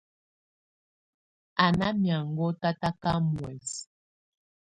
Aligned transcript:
Á 1.63 1.65
ná 1.79 1.87
mɛ̀áŋɔ 2.01 2.47
tataka 2.61 3.11
muɛ̀sɛ. 3.31 3.81